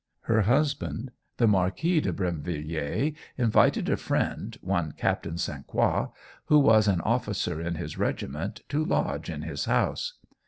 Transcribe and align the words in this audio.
Her 0.21 0.41
husband, 0.41 1.11
the 1.37 1.45
Marquis 1.45 2.01
de 2.01 2.11
Brinvilliers, 2.11 3.15
invited 3.37 3.87
a 3.87 3.95
friend, 3.97 4.57
one 4.61 4.93
Captain 4.93 5.37
St. 5.37 5.67
Croix, 5.67 6.07
who 6.45 6.57
was 6.57 6.87
an 6.87 7.01
officer 7.01 7.61
in 7.61 7.75
his 7.75 7.99
regiment, 7.99 8.61
to 8.69 8.83
lodge 8.83 9.29
in 9.29 9.43
his 9.43 9.65
house. 9.65 10.13